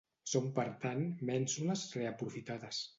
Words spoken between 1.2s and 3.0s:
mènsules reaprofitades.